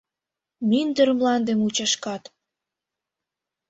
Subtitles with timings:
[0.69, 2.23] Мӱндыр мланде мучашкат